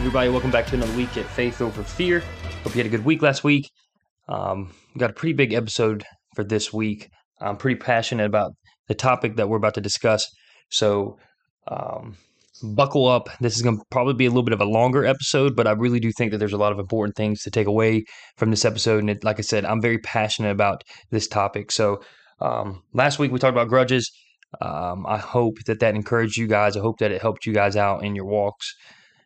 [0.00, 2.24] Everybody, welcome back to another week at Faith Over Fear.
[2.64, 3.70] Hope you had a good week last week.
[4.28, 7.10] Um, we got a pretty big episode for this week.
[7.40, 8.54] I'm pretty passionate about
[8.88, 10.34] the topic that we're about to discuss.
[10.68, 11.16] So,
[11.68, 12.16] um,
[12.62, 13.28] buckle up.
[13.40, 15.72] This is going to probably be a little bit of a longer episode, but I
[15.72, 18.04] really do think that there's a lot of important things to take away
[18.36, 19.00] from this episode.
[19.00, 21.72] And it, like I said, I'm very passionate about this topic.
[21.72, 22.00] So,
[22.40, 24.10] um, last week we talked about grudges.
[24.60, 26.76] Um, I hope that that encouraged you guys.
[26.76, 28.74] I hope that it helped you guys out in your walks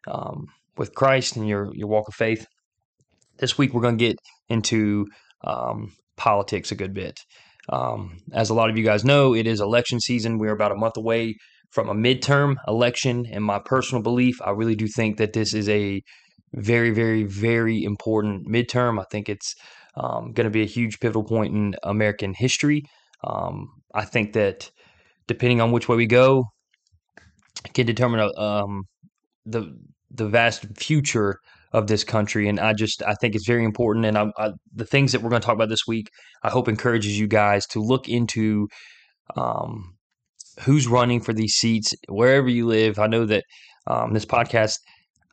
[0.06, 0.46] um,
[0.76, 2.46] with Christ and your your walk of faith.
[3.38, 5.06] This week we're going to get into
[5.44, 7.18] um, politics a good bit.
[7.68, 10.38] Um, as a lot of you guys know, it is election season.
[10.38, 11.36] We're about a month away
[11.74, 13.26] from a midterm election.
[13.30, 16.00] And my personal belief, I really do think that this is a
[16.54, 19.00] very, very, very important midterm.
[19.00, 19.54] I think it's
[19.96, 22.84] um, going to be a huge pivotal point in American history.
[23.24, 24.70] Um, I think that
[25.26, 26.44] depending on which way we go,
[27.72, 28.84] can determine uh, um,
[29.44, 29.74] the
[30.10, 31.38] the vast future
[31.72, 32.48] of this country.
[32.48, 34.06] And I just I think it's very important.
[34.06, 36.08] And I, I, the things that we're going to talk about this week,
[36.42, 38.68] I hope encourages you guys to look into
[39.36, 39.93] um,
[40.60, 42.98] who's running for these seats wherever you live.
[42.98, 43.44] I know that
[43.86, 44.78] um, this podcast,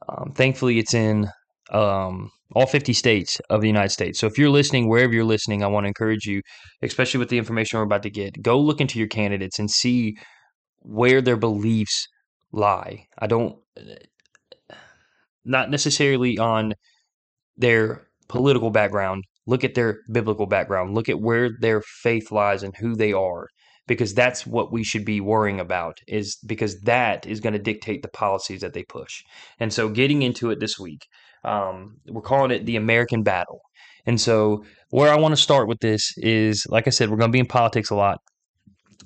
[0.09, 1.29] um, thankfully, it's in
[1.71, 4.19] um, all 50 states of the United States.
[4.19, 6.41] So if you're listening, wherever you're listening, I want to encourage you,
[6.81, 10.17] especially with the information we're about to get, go look into your candidates and see
[10.79, 12.07] where their beliefs
[12.51, 13.05] lie.
[13.19, 13.57] I don't
[15.43, 16.73] not necessarily on
[17.57, 19.23] their political background.
[19.47, 20.93] Look at their biblical background.
[20.93, 23.47] Look at where their faith lies and who they are,
[23.91, 25.97] because that's what we should be worrying about.
[26.07, 29.21] Is because that is going to dictate the policies that they push.
[29.59, 31.07] And so, getting into it this week,
[31.43, 33.59] um, we're calling it the American battle.
[34.05, 37.31] And so, where I want to start with this is, like I said, we're going
[37.31, 38.19] to be in politics a lot.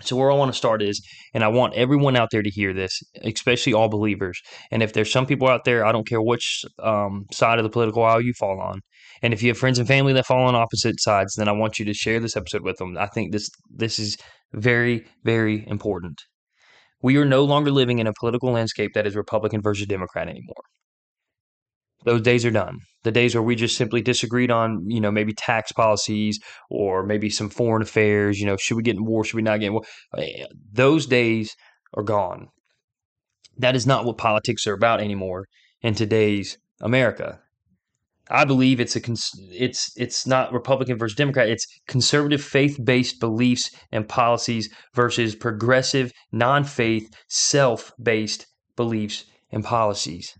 [0.02, 1.02] So where I want to start is,
[1.34, 4.40] and I want everyone out there to hear this, especially all believers.
[4.70, 7.70] And if there's some people out there, I don't care which um, side of the
[7.70, 8.82] political aisle you fall on.
[9.22, 11.80] And if you have friends and family that fall on opposite sides, then I want
[11.80, 12.98] you to share this episode with them.
[12.98, 14.18] I think this this is
[14.56, 16.22] very very important.
[17.02, 20.64] We are no longer living in a political landscape that is Republican versus Democrat anymore
[22.06, 22.80] those days are done.
[23.04, 26.40] The days where we just simply disagreed on, you know, maybe tax policies
[26.70, 29.60] or maybe some foreign affairs, you know, should we get in war, should we not
[29.60, 29.84] get in war?
[30.18, 31.56] Eh, those days
[31.96, 32.48] are gone.
[33.58, 35.48] That is not what politics are about anymore
[35.82, 37.40] in today's America.
[38.30, 39.02] I believe it's a
[39.52, 41.48] it's it's not Republican versus Democrat.
[41.48, 50.34] It's conservative faith-based beliefs and policies versus progressive non-faith self-based beliefs and policies.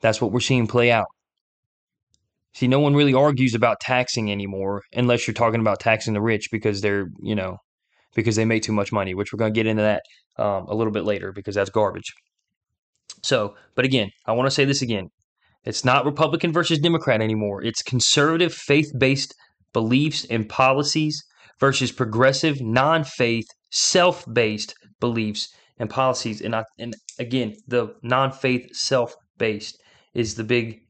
[0.00, 1.06] That's what we're seeing play out.
[2.54, 6.48] See, no one really argues about taxing anymore unless you're talking about taxing the rich
[6.50, 7.58] because they're, you know,
[8.14, 10.02] because they make too much money, which we're going to get into that
[10.38, 12.14] um, a little bit later because that's garbage.
[13.22, 15.08] So, but again, I want to say this again.
[15.66, 17.62] It's not Republican versus Democrat anymore.
[17.62, 19.34] It's conservative faith based
[19.72, 21.22] beliefs and policies
[21.60, 26.40] versus progressive non faith self based beliefs and policies.
[26.40, 29.80] And I, and again, the non faith self based
[30.14, 30.80] is the big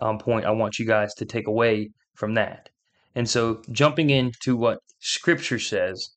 [0.00, 2.68] um, point I want you guys to take away from that.
[3.14, 6.10] And so, jumping into what Scripture says,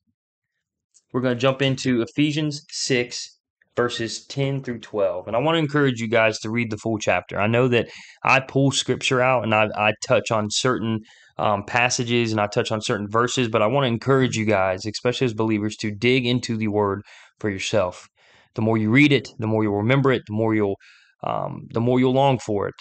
[1.13, 3.38] we're going to jump into Ephesians 6,
[3.75, 5.27] verses 10 through 12.
[5.27, 7.39] And I want to encourage you guys to read the full chapter.
[7.39, 7.89] I know that
[8.23, 10.99] I pull Scripture out and I, I touch on certain
[11.37, 14.85] um, passages and I touch on certain verses, but I want to encourage you guys,
[14.85, 17.01] especially as believers, to dig into the Word
[17.39, 18.07] for yourself.
[18.55, 20.75] The more you read it, the more you'll remember it, the more you'll
[21.23, 22.75] um, the more you'll long for it.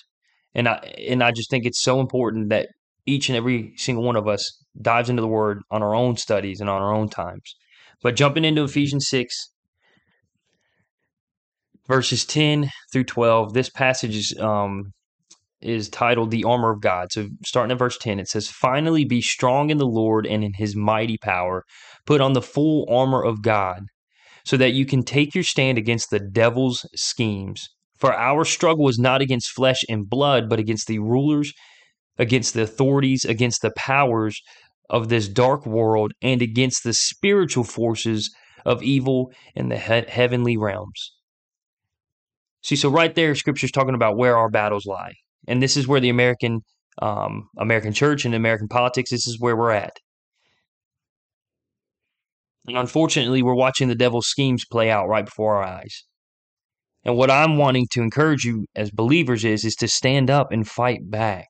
[0.55, 0.77] And I
[1.09, 2.69] and I just think it's so important that
[3.07, 6.61] each and every single one of us dives into the Word on our own studies
[6.61, 7.55] and on our own times.
[8.03, 9.53] But jumping into Ephesians six,
[11.89, 14.93] verses ten through twelve, this passage is um,
[15.61, 19.21] is titled "The Armor of God." So starting at verse ten, it says, "Finally, be
[19.21, 21.65] strong in the Lord and in His mighty power.
[22.07, 23.83] Put on the full armor of God."
[24.45, 27.69] So that you can take your stand against the devil's schemes.
[27.99, 31.53] For our struggle is not against flesh and blood, but against the rulers,
[32.17, 34.41] against the authorities, against the powers
[34.89, 38.35] of this dark world, and against the spiritual forces
[38.65, 41.13] of evil in the he- heavenly realms.
[42.63, 45.15] See, so right there, Scripture's talking about where our battles lie,
[45.47, 46.61] and this is where the American
[47.01, 49.11] um, American church and American politics.
[49.11, 49.93] This is where we're at.
[52.67, 56.05] And unfortunately, we're watching the devil's schemes play out right before our eyes.
[57.05, 60.69] And what I'm wanting to encourage you as believers is is to stand up and
[60.69, 61.49] fight back.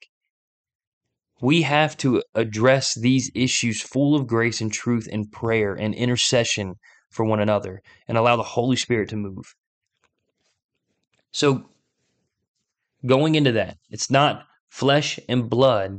[1.40, 6.74] We have to address these issues full of grace and truth and prayer and intercession
[7.10, 9.54] for one another and allow the Holy Spirit to move.
[11.32, 11.66] So,
[13.06, 15.98] going into that, it's not flesh and blood,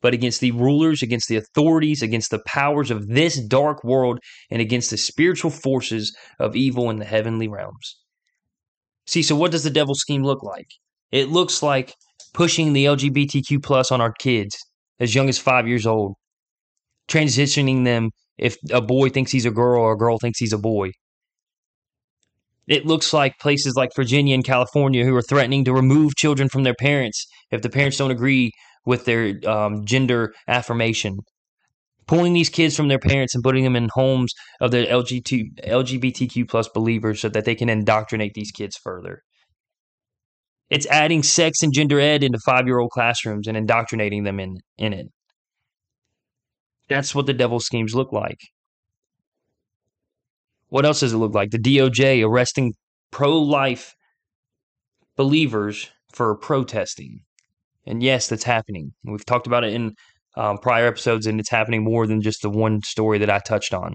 [0.00, 4.18] but against the rulers, against the authorities, against the powers of this dark world,
[4.50, 7.96] and against the spiritual forces of evil in the heavenly realms.
[9.06, 10.68] See, so what does the devil's scheme look like?
[11.10, 11.94] It looks like
[12.34, 14.56] pushing the LGBTQ plus on our kids
[15.00, 16.14] as young as five years old,
[17.08, 20.58] transitioning them if a boy thinks he's a girl or a girl thinks he's a
[20.58, 20.90] boy.
[22.68, 26.64] It looks like places like Virginia and California who are threatening to remove children from
[26.64, 28.52] their parents if the parents don't agree
[28.84, 31.18] with their um, gender affirmation.
[32.06, 36.48] Pulling these kids from their parents and putting them in homes of the LGBT, LGBTQ
[36.48, 39.22] plus believers so that they can indoctrinate these kids further.
[40.70, 44.58] It's adding sex and gender ed into five year old classrooms and indoctrinating them in,
[44.76, 45.06] in it.
[46.88, 48.38] That's what the devil schemes look like.
[50.68, 51.50] What else does it look like?
[51.50, 52.74] The DOJ arresting
[53.10, 53.94] pro life
[55.16, 57.20] believers for protesting.
[57.86, 58.92] And yes, that's happening.
[59.04, 59.94] We've talked about it in
[60.36, 63.74] um, prior episodes, and it's happening more than just the one story that I touched
[63.74, 63.94] on.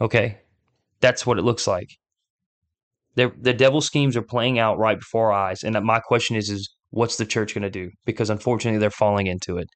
[0.00, 0.38] Okay,
[1.00, 1.88] that's what it looks like.
[3.16, 6.48] The the devil schemes are playing out right before our eyes, and my question is:
[6.48, 7.90] is what's the church going to do?
[8.06, 9.68] Because unfortunately, they're falling into it.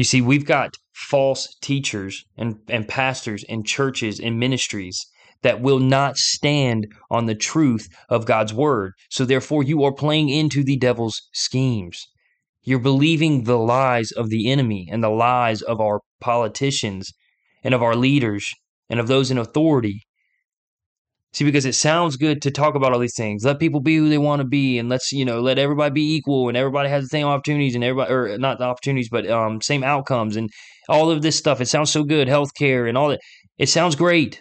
[0.00, 5.04] You see, we've got false teachers and, and pastors and churches and ministries
[5.42, 8.94] that will not stand on the truth of God's word.
[9.10, 12.08] So therefore, you are playing into the devil's schemes.
[12.62, 17.12] You're believing the lies of the enemy and the lies of our politicians
[17.62, 18.50] and of our leaders
[18.88, 20.00] and of those in authority.
[21.32, 23.44] See, because it sounds good to talk about all these things.
[23.44, 26.14] Let people be who they want to be, and let's you know let everybody be
[26.16, 29.60] equal, and everybody has the same opportunities, and everybody or not the opportunities, but um,
[29.60, 30.50] same outcomes, and
[30.88, 31.60] all of this stuff.
[31.60, 33.20] It sounds so good, healthcare and all that.
[33.58, 34.40] It sounds great,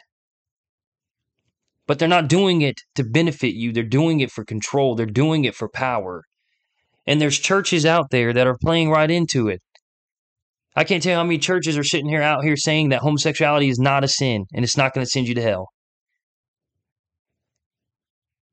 [1.86, 3.72] but they're not doing it to benefit you.
[3.72, 4.96] They're doing it for control.
[4.96, 6.24] They're doing it for power.
[7.06, 9.62] And there's churches out there that are playing right into it.
[10.76, 13.70] I can't tell you how many churches are sitting here out here saying that homosexuality
[13.70, 15.70] is not a sin and it's not going to send you to hell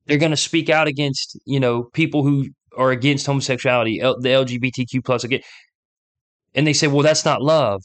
[0.07, 5.03] they're going to speak out against you know people who are against homosexuality, the LGBTQ
[5.03, 5.41] plus again,
[6.53, 7.81] and they say, well, that's not love,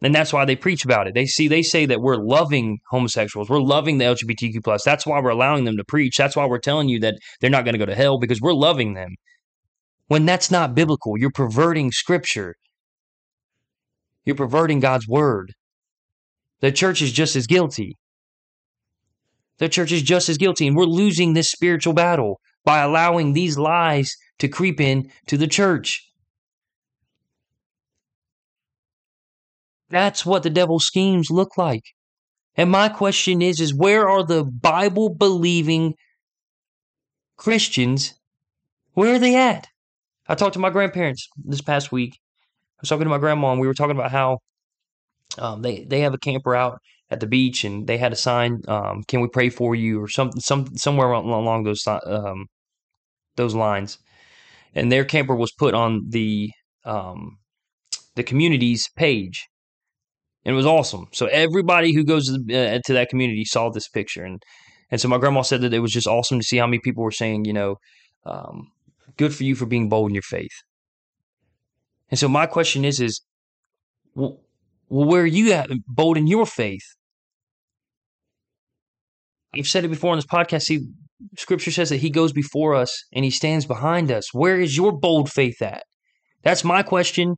[0.00, 1.14] and that's why they preach about it.
[1.14, 4.84] They see they say that we're loving homosexuals, we're loving the LGBTQ plus.
[4.84, 6.16] That's why we're allowing them to preach.
[6.16, 8.54] That's why we're telling you that they're not going to go to hell because we're
[8.54, 9.14] loving them.
[10.08, 12.54] When that's not biblical, you're perverting Scripture.
[14.24, 15.52] You're perverting God's word.
[16.60, 17.96] The church is just as guilty
[19.58, 23.56] the church is just as guilty, and we're losing this spiritual battle by allowing these
[23.56, 26.02] lies to creep in to the church.
[29.88, 31.84] That's what the devil's schemes look like.
[32.56, 35.94] And my question is is where are the Bible believing
[37.36, 38.14] Christians?
[38.94, 39.68] Where are they at?
[40.26, 42.18] I talked to my grandparents this past week.
[42.78, 44.38] I was talking to my grandma and we were talking about how
[45.38, 46.80] um, they they have a camper out
[47.10, 50.08] at the beach, and they had a sign, um, "Can we pray for you?" or
[50.08, 52.46] some some somewhere along those um,
[53.36, 53.98] those lines.
[54.74, 56.50] And their camper was put on the
[56.84, 57.38] um,
[58.14, 59.46] the community's page,
[60.44, 61.06] and it was awesome.
[61.12, 64.42] So everybody who goes to, the, uh, to that community saw this picture, and
[64.90, 67.02] and so my grandma said that it was just awesome to see how many people
[67.02, 67.76] were saying, you know,
[68.24, 68.70] um,
[69.16, 70.62] good for you for being bold in your faith.
[72.10, 73.20] And so my question is, is
[74.14, 74.40] well,
[74.88, 76.95] where are you at bold in your faith?
[79.56, 80.62] I've said it before on this podcast.
[80.62, 80.80] See,
[81.36, 84.32] scripture says that he goes before us and he stands behind us.
[84.32, 85.84] Where is your bold faith at?
[86.42, 87.36] That's my question.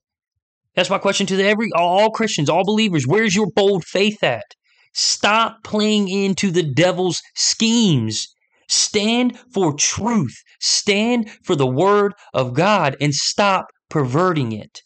[0.75, 3.07] That's my question to the every all Christians, all believers.
[3.07, 4.45] Where's your bold faith at?
[4.93, 8.29] Stop playing into the devil's schemes.
[8.69, 10.37] Stand for truth.
[10.61, 14.83] Stand for the word of God and stop perverting it.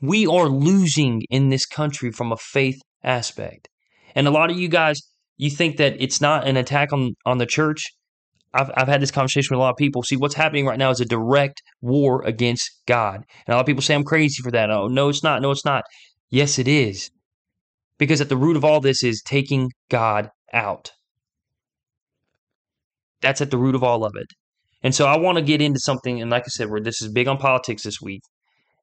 [0.00, 3.68] We are losing in this country from a faith aspect.
[4.14, 5.00] And a lot of you guys,
[5.36, 7.84] you think that it's not an attack on, on the church.
[8.54, 10.02] I've, I've had this conversation with a lot of people.
[10.02, 13.16] See, what's happening right now is a direct war against God.
[13.16, 14.70] And a lot of people say I'm crazy for that.
[14.70, 15.42] Oh, no, it's not.
[15.42, 15.84] No, it's not.
[16.30, 17.10] Yes, it is.
[17.98, 20.92] Because at the root of all this is taking God out.
[23.20, 24.26] That's at the root of all of it.
[24.82, 27.10] And so I want to get into something, and like I said, where this is
[27.10, 28.22] big on politics this week.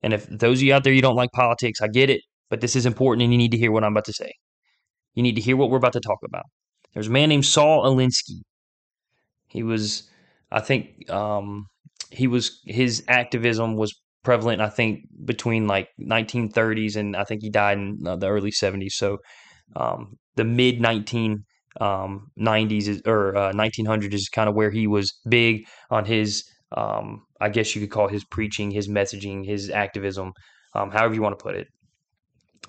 [0.01, 2.59] And if those of you out there you don't like politics, I get it, but
[2.59, 4.33] this is important and you need to hear what I'm about to say.
[5.13, 6.45] You need to hear what we're about to talk about.
[6.93, 8.41] There's a man named Saul Alinsky.
[9.47, 10.09] He was,
[10.51, 11.67] I think, um,
[12.11, 13.93] he was his activism was
[14.23, 14.61] prevalent.
[14.61, 18.93] I think between like 1930s and I think he died in uh, the early 70s.
[18.93, 19.17] So
[19.75, 21.37] um, the mid 1990s
[21.81, 22.31] um,
[22.71, 26.43] is, or uh, 1900s is kind of where he was big on his.
[26.75, 30.31] Um, I guess you could call his preaching, his messaging, his activism,
[30.73, 31.67] um, however you want to put it.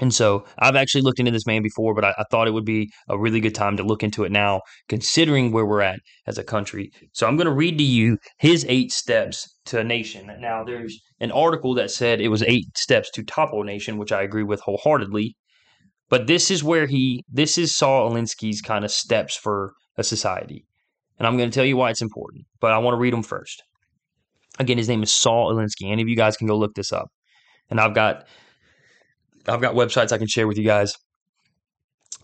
[0.00, 2.64] And so I've actually looked into this man before, but I, I, thought it would
[2.64, 6.36] be a really good time to look into it now, considering where we're at as
[6.36, 6.90] a country.
[7.12, 10.28] So I'm going to read to you his eight steps to a nation.
[10.40, 14.10] Now, there's an article that said it was eight steps to topple a nation, which
[14.10, 15.36] I agree with wholeheartedly.
[16.08, 20.66] But this is where he, this is Saul Alinsky's kind of steps for a society.
[21.18, 23.22] And I'm going to tell you why it's important, but I want to read them
[23.22, 23.62] first.
[24.58, 25.90] Again, his name is Saul Alinsky.
[25.90, 27.08] Any of you guys can go look this up.
[27.70, 28.26] And I've got
[29.46, 30.94] I've got websites I can share with you guys.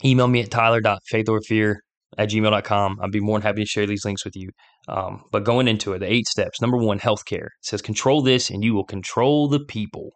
[0.04, 1.76] Email me at tyler.faithoverfear
[2.16, 2.98] at gmail.com.
[3.02, 4.50] I'd be more than happy to share these links with you.
[4.88, 6.60] Um, but going into it, the eight steps.
[6.60, 7.46] Number one, healthcare.
[7.46, 10.10] It says control this and you will control the people.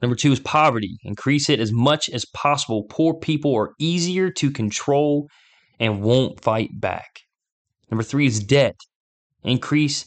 [0.00, 0.96] Number two is poverty.
[1.04, 2.84] Increase it as much as possible.
[2.90, 5.28] Poor people are easier to control
[5.78, 7.20] and won't fight back.
[7.90, 8.76] Number three is debt.
[9.44, 10.06] Increase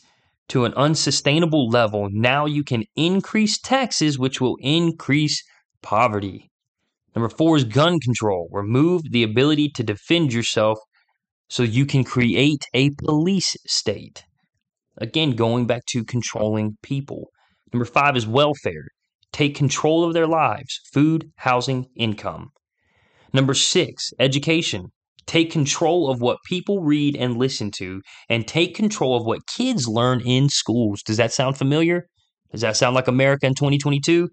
[0.49, 5.43] to an unsustainable level, now you can increase taxes, which will increase
[5.81, 6.49] poverty.
[7.15, 8.49] Number four is gun control.
[8.51, 10.77] Remove the ability to defend yourself
[11.49, 14.23] so you can create a police state.
[14.97, 17.29] Again, going back to controlling people.
[17.73, 18.87] Number five is welfare.
[19.31, 22.49] Take control of their lives food, housing, income.
[23.33, 24.91] Number six, education.
[25.27, 29.88] Take control of what people read and listen to, and take control of what kids
[29.88, 31.01] learn in schools.
[31.01, 32.08] Does that sound familiar?
[32.51, 34.29] Does that sound like America in 2022?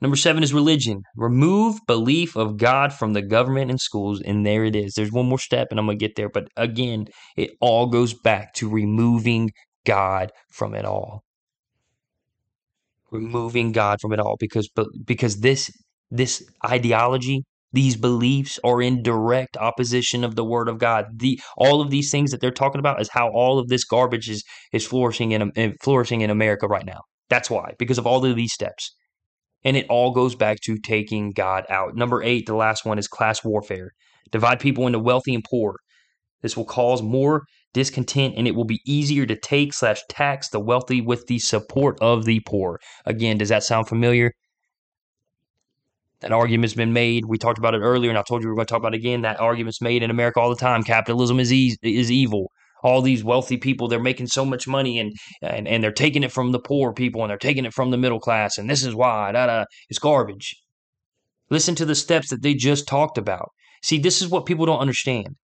[0.00, 1.02] Number seven is religion.
[1.16, 4.20] Remove belief of God from the government and schools.
[4.20, 4.94] And there it is.
[4.94, 6.28] There's one more step, and I'm going to get there.
[6.28, 9.50] But again, it all goes back to removing
[9.84, 11.24] God from it all.
[13.10, 15.70] Removing God from it all because but because this
[16.10, 21.06] this ideology these beliefs are in direct opposition of the word of God.
[21.16, 24.28] The all of these things that they're talking about is how all of this garbage
[24.28, 27.00] is is flourishing in, in flourishing in America right now.
[27.28, 28.94] That's why because of all of these steps.
[29.64, 31.96] And it all goes back to taking God out.
[31.96, 33.90] Number 8, the last one is class warfare.
[34.30, 35.74] Divide people into wealthy and poor.
[36.42, 37.42] This will cause more
[37.74, 41.98] discontent and it will be easier to take slash tax the wealthy with the support
[42.00, 42.78] of the poor.
[43.04, 44.32] Again, does that sound familiar?
[46.20, 47.26] That argument's been made.
[47.26, 48.94] We talked about it earlier, and I told you we are going to talk about
[48.94, 49.22] it again.
[49.22, 50.82] That argument's made in America all the time.
[50.82, 52.50] Capitalism is e- is evil.
[52.82, 56.32] All these wealthy people, they're making so much money, and, and and they're taking it
[56.32, 58.94] from the poor people, and they're taking it from the middle class, and this is
[58.94, 59.32] why.
[59.32, 60.56] Da, da, it's garbage.
[61.50, 63.50] Listen to the steps that they just talked about.
[63.82, 65.36] See, this is what people don't understand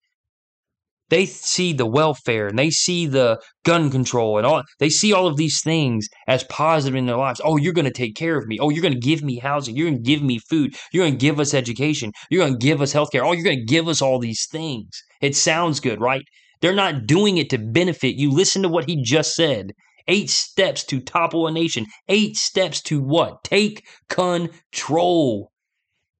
[1.11, 5.27] they see the welfare and they see the gun control and all they see all
[5.27, 7.41] of these things as positive in their lives.
[7.45, 8.59] Oh you're going to take care of me.
[8.59, 9.77] Oh you're going to give me housing.
[9.77, 10.75] You're going to give me food.
[10.93, 12.13] You're going to give us education.
[12.31, 14.47] You're going to give us health care oh you're going to give us all these
[14.51, 15.03] things.
[15.21, 16.25] It sounds good right?
[16.61, 18.31] They're not doing it to benefit you.
[18.31, 19.73] Listen to what he just said.
[20.07, 21.87] Eight steps to topple a nation.
[22.09, 23.43] Eight steps to what?
[23.43, 25.51] Take control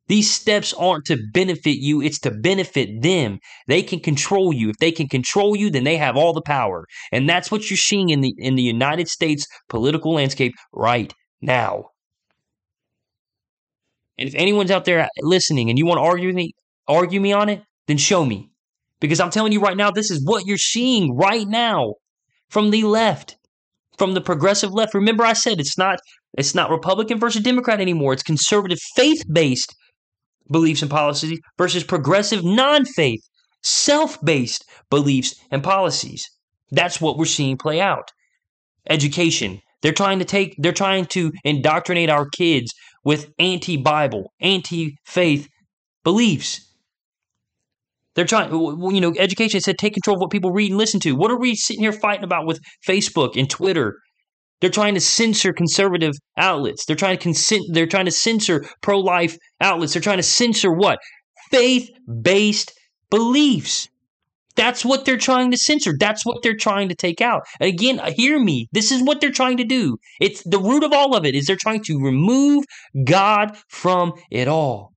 [0.07, 3.39] these steps aren't to benefit you, it's to benefit them.
[3.69, 4.69] They can control you.
[4.69, 6.85] If they can control you, then they have all the power.
[7.11, 11.87] And that's what you're seeing in the in the United States political landscape right now.
[14.19, 16.53] And if anyone's out there listening and you want to argue me,
[16.87, 18.51] argue me on it, then show me.
[19.01, 21.95] Because I'm telling you right now, this is what you're seeing right now
[22.49, 23.37] from the left,
[23.99, 24.95] from the progressive left.
[24.95, 25.99] Remember, I said it's not
[26.37, 28.13] it's not Republican versus Democrat anymore.
[28.13, 29.75] It's conservative, faith-based
[30.51, 33.21] beliefs and policies versus progressive non faith,
[33.63, 36.29] self based beliefs and policies.
[36.71, 38.11] That's what we're seeing play out.
[38.89, 39.61] Education.
[39.83, 42.73] They're trying to take, they're trying to indoctrinate our kids
[43.05, 45.49] with anti Bible, anti faith
[46.05, 46.61] beliefs.
[48.15, 51.17] They're trying, you know, education said take control of what people read and listen to.
[51.17, 53.97] What are we sitting here fighting about with Facebook and Twitter
[54.65, 56.87] they're trying to censor conservative outlets.
[56.87, 57.65] They're trying to consent.
[57.75, 59.93] They're trying to censor pro-life outlets.
[59.93, 61.01] They're trying to censor what
[61.51, 62.73] faith-based
[63.11, 63.91] beliefs.
[64.57, 65.93] That's what they're trying to censor.
[66.01, 67.43] That's what they're trying to take out.
[67.61, 68.69] Again, uh, hear me.
[68.73, 69.99] This is what they're trying to do.
[70.19, 72.65] It's the root of all of it is they're trying to remove
[73.05, 74.95] God from it all.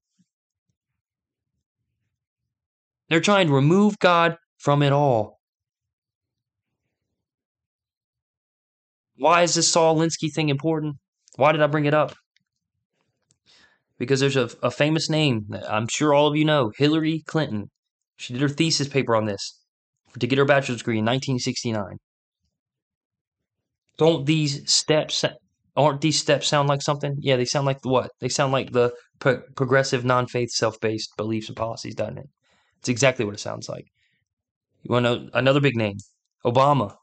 [3.09, 5.37] They're trying to remove God from it all.
[9.17, 10.97] Why is this Saul Alinsky thing important?
[11.36, 12.15] Why did I bring it up?
[13.97, 17.69] Because there's a, a famous name I'm sure all of you know Hillary Clinton.
[18.15, 19.59] She did her thesis paper on this
[20.19, 21.97] to get her bachelor's degree in 1969.
[23.97, 25.25] Don't these steps
[25.75, 27.15] aren't these steps sound like something?
[27.19, 28.12] Yeah, they sound like what?
[28.19, 32.29] They sound like the pro- progressive, non-faith, self-based beliefs and policies, doesn't it?
[32.79, 33.86] It's exactly what it sounds like.
[34.83, 35.97] You want to know another big name?
[36.45, 36.95] Obama.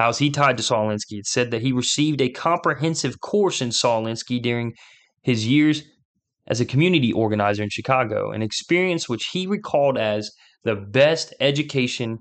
[0.00, 0.88] How's he tied to Saul?
[0.88, 4.72] It said that he received a comprehensive course in Saul during
[5.20, 5.82] his years
[6.46, 10.30] as a community organizer in Chicago, an experience which he recalled as
[10.64, 12.20] the best education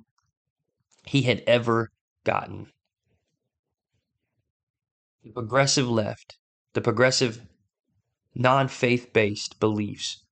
[1.05, 1.87] he had ever
[2.25, 2.67] gotten.
[5.23, 6.37] The progressive left,
[6.73, 7.41] the progressive
[8.35, 10.25] non faith based beliefs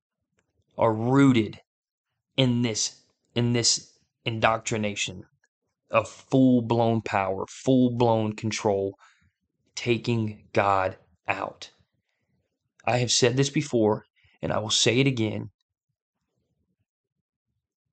[0.77, 1.61] are rooted
[2.35, 3.03] in this
[3.35, 5.23] in this indoctrination
[5.89, 8.95] of full blown power, full blown control,
[9.75, 11.71] taking God out.
[12.85, 14.05] I have said this before,
[14.41, 15.49] and I will say it again.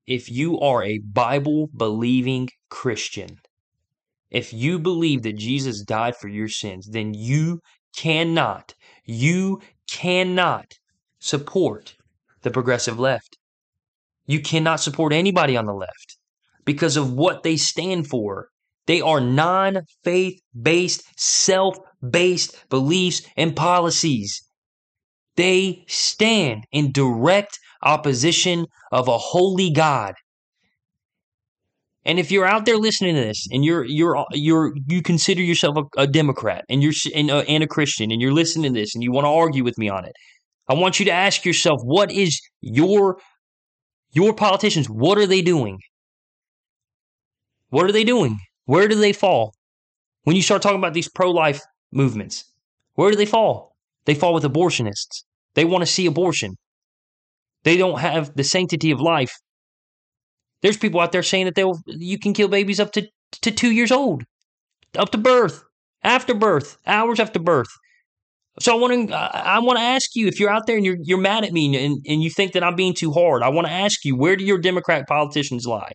[0.06, 3.38] If you are a Bible believing Christian,
[4.30, 7.60] if you believe that Jesus died for your sins, then you
[7.96, 8.74] cannot,
[9.04, 9.60] you
[9.90, 10.74] cannot
[11.18, 11.94] support
[12.42, 13.38] the progressive left.
[14.26, 16.18] You cannot support anybody on the left
[16.64, 18.48] because of what they stand for.
[18.86, 21.78] They are non faith based, self
[22.08, 24.42] based beliefs and policies.
[25.36, 30.14] They stand in direct opposition of a holy God.
[32.06, 35.76] And if you're out there listening to this and you're you're you're you consider yourself
[35.76, 38.94] a, a Democrat and you're and, uh, and a Christian and you're listening to this
[38.94, 40.12] and you want to argue with me on it,
[40.68, 43.18] I want you to ask yourself what is your
[44.12, 45.78] your politicians what are they doing?
[47.70, 48.38] What are they doing?
[48.66, 49.54] Where do they fall?
[50.24, 51.60] When you start talking about these pro-life
[51.92, 52.44] movements,
[52.94, 53.76] where do they fall?
[54.06, 55.24] They fall with abortionists.
[55.54, 56.56] They want to see abortion.
[57.64, 59.32] They don't have the sanctity of life.
[60.62, 63.06] There's people out there saying that they'll you can kill babies up to,
[63.42, 64.24] to two years old,
[64.96, 65.62] up to birth,
[66.02, 67.68] after birth, hours after birth.
[68.60, 70.96] So I want to I want to ask you if you're out there and you're
[71.02, 73.42] you're mad at me and, and you think that I'm being too hard.
[73.42, 75.92] I want to ask you where do your Democrat politicians lie?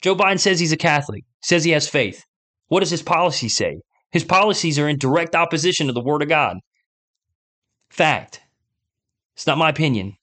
[0.00, 2.24] Joe Biden says he's a Catholic, says he has faith.
[2.68, 3.80] What does his policy say?
[4.12, 6.58] His policies are in direct opposition to the Word of God.
[7.90, 8.40] Fact.
[9.34, 10.14] It's not my opinion.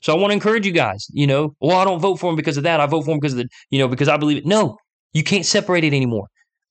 [0.00, 2.36] So I want to encourage you guys, you know, well, I don't vote for him
[2.36, 2.80] because of that.
[2.80, 4.46] I vote for him because of the, you know, because I believe it.
[4.46, 4.76] No,
[5.12, 6.26] you can't separate it anymore.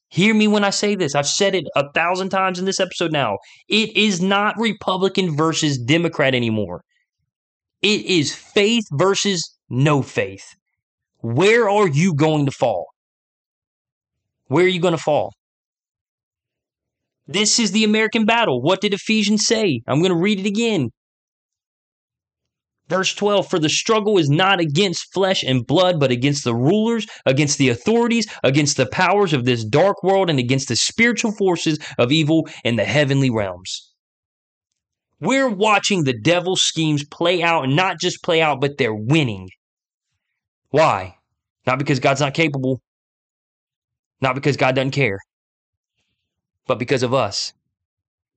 [0.09, 1.15] Hear me when I say this.
[1.15, 3.39] I've said it a thousand times in this episode now.
[3.67, 6.83] It is not Republican versus Democrat anymore.
[7.81, 10.55] It is faith versus no faith.
[11.23, 12.87] Where are you going to fall?
[14.47, 15.33] Where are you going to fall?
[17.25, 18.61] This is the American battle.
[18.61, 19.79] What did Ephesians say?
[19.87, 20.89] I'm going to read it again.
[22.89, 27.07] Verse 12 For the struggle is not against flesh and blood, but against the rulers,
[27.25, 31.79] against the authorities, against the powers of this dark world, and against the spiritual forces
[31.97, 33.93] of evil in the heavenly realms.
[35.21, 39.47] We're watching the devil's schemes play out, and not just play out, but they're winning.
[40.73, 41.17] Why?
[41.67, 42.81] Not because God's not capable,
[44.21, 45.19] not because God doesn't care,
[46.65, 47.53] but because of us.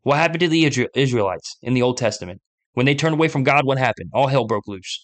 [0.02, 2.42] What happened to the Israelites in the Old Testament?
[2.74, 4.10] When they turned away from God, what happened?
[4.12, 5.02] All hell broke loose.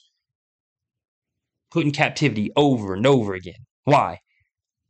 [1.70, 3.64] Put in captivity over and over again.
[3.84, 4.18] Why?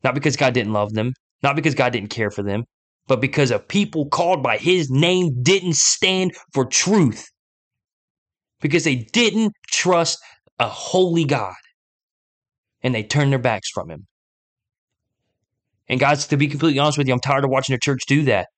[0.03, 1.13] Not because God didn't love them,
[1.45, 2.65] not because God didn't care for them,
[3.07, 7.25] but because a people called by his name didn't stand for truth.
[8.61, 10.19] Because they didn't trust
[10.59, 11.55] a holy God.
[12.83, 14.07] And they turn their backs from him.
[15.89, 18.23] And guys, to be completely honest with you, I'm tired of watching the church do
[18.25, 18.49] that.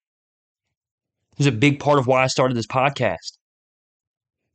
[1.38, 3.38] Is a big part of why I started this podcast.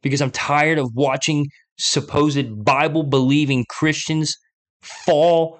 [0.02, 4.36] Because I'm tired of watching supposed Bible believing Christians
[4.82, 5.60] fall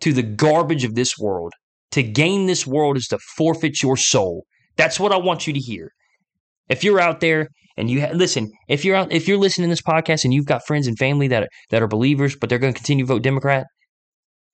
[0.00, 1.52] to the garbage of this world.
[1.92, 4.46] To gain this world is to forfeit your soul.
[4.76, 5.90] That's what I want you to hear.
[6.68, 9.72] If you're out there and you ha- listen, if you're out, if you're listening to
[9.72, 12.58] this podcast and you've got friends and family that are, that are believers, but they're
[12.58, 13.66] going to continue to vote Democrat,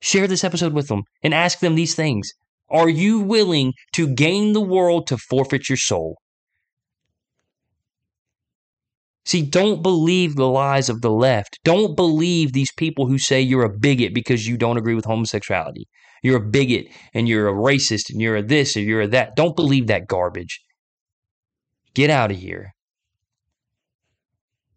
[0.01, 2.33] Share this episode with them and ask them these things.
[2.71, 6.17] Are you willing to gain the world to forfeit your soul?
[9.27, 11.59] See, don't believe the lies of the left.
[11.65, 15.87] Don't believe these people who say you're a bigot because you don't agree with homosexuality.
[16.23, 19.37] You're a bigot and you're a racist and you're a this or you're a that.
[19.37, 20.61] Don't believe that garbage.
[21.95, 22.73] Get out of here.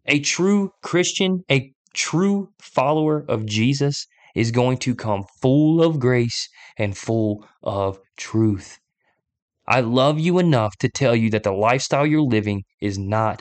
[0.06, 6.48] A true Christian, a true follower of Jesus is going to come full of grace
[6.76, 8.78] and full of truth.
[9.66, 13.40] I love you enough to tell you that the lifestyle you're living is not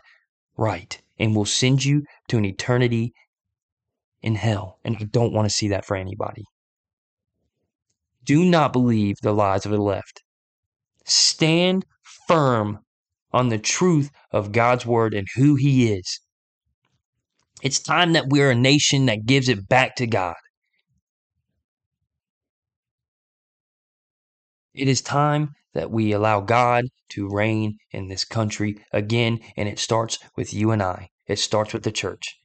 [0.56, 3.12] right and will send you to an eternity
[4.22, 4.80] in hell.
[4.86, 6.44] And I don't want to see that for anybody.
[8.24, 10.24] Do not believe the lies of the left.
[11.04, 11.86] Stand
[12.28, 12.80] firm
[13.34, 16.20] on the truth of God's word and who He is.
[17.62, 20.36] It's time that we're a nation that gives it back to God.
[24.74, 29.80] It is time that we allow God to reign in this country again, and it
[29.80, 31.10] starts with you and I.
[31.28, 32.38] It starts with the church.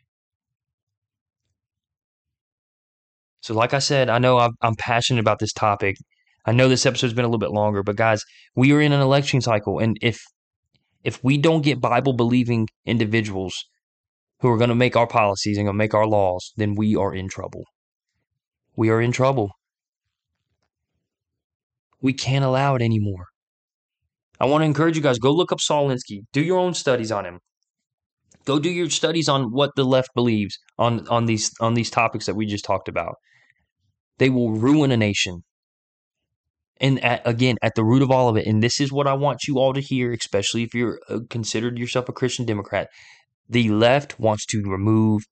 [3.41, 5.97] So, like I said, I know I'm passionate about this topic.
[6.45, 8.23] I know this episode's been a little bit longer, but guys,
[8.55, 10.21] we are in an election cycle, and if
[11.09, 13.65] if we don't get Bible believing individuals
[14.41, 16.95] who are going to make our policies and going to make our laws, then we
[16.95, 17.65] are in trouble.
[18.77, 19.51] We are in trouble.
[22.03, 23.25] We can't allow it anymore.
[24.39, 26.21] I want to encourage you guys go look up Saul Alinsky.
[26.33, 27.39] Do your own studies on him.
[28.45, 32.27] Go do your studies on what the left believes on on these on these topics
[32.27, 33.15] that we just talked about.
[34.19, 35.43] They will ruin a nation.
[36.81, 39.15] And at, again, at the root of all of it, and this is what I
[39.15, 42.89] want you all to hear, especially if you're uh, considered yourself a Christian Democrat,
[43.49, 45.25] the left wants to remove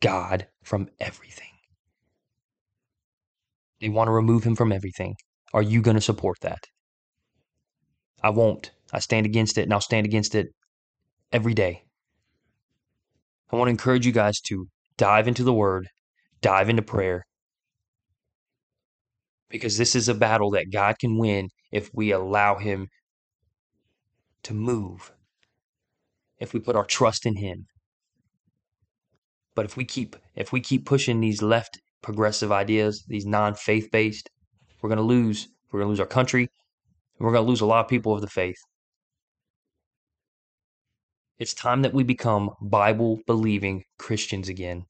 [0.00, 1.46] God from everything.
[3.80, 5.14] They want to remove him from everything.
[5.52, 6.64] Are you going to support that?
[8.22, 8.72] I won't.
[8.92, 10.48] I stand against it, and I'll stand against it
[11.32, 11.84] every day.
[13.52, 15.88] I want to encourage you guys to dive into the Word,
[16.40, 17.24] dive into prayer,
[19.48, 22.88] because this is a battle that God can win if we allow Him
[24.44, 25.12] to move,
[26.38, 27.66] if we put our trust in Him.
[29.54, 34.30] But if we keep if we keep pushing these left progressive ideas, these non-faith based,
[34.80, 35.48] we're to lose.
[35.72, 36.48] We're to lose our country.
[37.18, 38.56] we're to lose a lot of people of the faith.
[41.38, 44.86] It's time that we become Bible believing Christians again.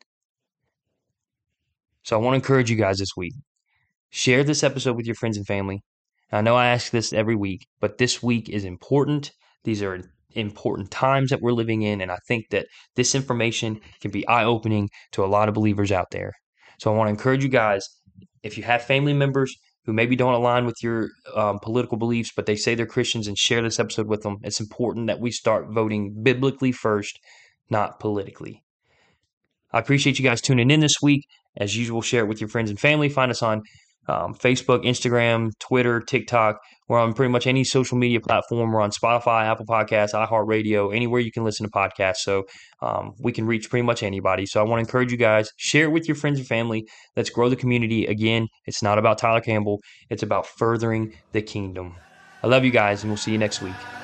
[2.04, 3.34] So I want to encourage you guys this week
[4.10, 5.82] Share this episode with your friends and family.
[6.32, 9.32] I know I ask this every week, but this week is important.
[9.64, 12.66] These are important times that we're living in, and I think that
[12.96, 16.32] this information can be eye opening to a lot of believers out there.
[16.78, 17.86] So I want to encourage you guys
[18.42, 22.46] if you have family members who maybe don't align with your um, political beliefs, but
[22.46, 25.68] they say they're Christians and share this episode with them, it's important that we start
[25.70, 27.18] voting biblically first,
[27.70, 28.62] not politically.
[29.72, 31.26] I appreciate you guys tuning in this week.
[31.56, 33.08] As usual, share it with your friends and family.
[33.08, 33.62] Find us on
[34.08, 36.60] um, Facebook, Instagram, Twitter, TikTok.
[36.88, 38.72] We're on pretty much any social media platform.
[38.72, 42.18] We're on Spotify, Apple Podcasts, iHeartRadio, anywhere you can listen to podcasts.
[42.18, 42.44] So
[42.80, 44.46] um, we can reach pretty much anybody.
[44.46, 46.86] So I want to encourage you guys, share it with your friends and family.
[47.14, 48.06] Let's grow the community.
[48.06, 51.96] Again, it's not about Tyler Campbell, it's about furthering the kingdom.
[52.42, 53.97] I love you guys, and we'll see you next week.